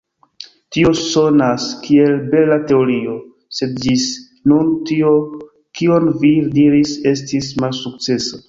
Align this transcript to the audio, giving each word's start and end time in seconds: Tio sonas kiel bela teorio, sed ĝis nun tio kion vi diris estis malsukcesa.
Tio 0.75 0.93
sonas 0.99 1.65
kiel 1.83 2.15
bela 2.31 2.57
teorio, 2.71 3.19
sed 3.59 3.77
ĝis 3.85 4.07
nun 4.53 4.75
tio 4.91 5.13
kion 5.81 6.11
vi 6.25 6.37
diris 6.61 6.97
estis 7.17 7.57
malsukcesa. 7.65 8.39